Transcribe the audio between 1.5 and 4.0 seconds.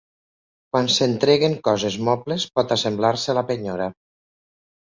coses mobles pot assemblar-se a la penyora.